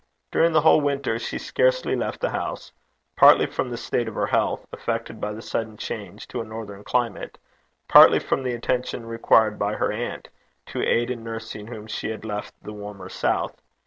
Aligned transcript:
During 0.31 0.51
the 0.51 0.61
whole 0.61 0.81
winter 0.81 1.19
she 1.19 1.37
scarcely 1.37 1.95
left 1.95 2.21
the 2.21 2.31
house, 2.31 2.71
partly 3.15 3.45
from 3.45 3.69
the 3.69 3.77
state 3.77 4.07
of 4.07 4.15
her 4.15 4.25
health, 4.25 4.65
affected 4.73 5.21
by 5.21 5.31
the 5.31 5.43
sudden 5.43 5.77
change 5.77 6.27
to 6.29 6.41
a 6.41 6.43
northern 6.43 6.83
climate, 6.83 7.37
partly 7.87 8.17
from 8.17 8.41
the 8.41 8.55
attention 8.55 9.05
required 9.05 9.59
by 9.59 9.73
her 9.75 9.91
aunt, 9.91 10.29
to 10.65 10.81
aid 10.81 11.11
in 11.11 11.23
nursing 11.23 11.67
whom 11.67 11.85
she 11.85 12.09
had 12.09 12.25
left 12.25 12.55
the 12.63 12.73
warmer 12.73 13.09
south. 13.09 13.61